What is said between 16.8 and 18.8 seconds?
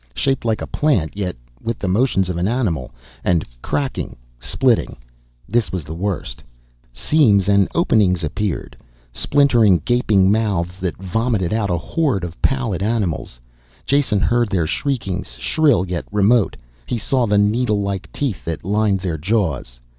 He saw the needlelike teeth that